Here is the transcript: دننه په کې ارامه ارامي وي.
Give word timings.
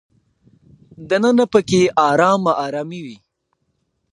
دننه 1.09 1.45
په 1.53 1.59
کې 1.69 1.81
ارامه 2.09 2.53
ارامي 2.65 3.01
وي. 3.05 3.17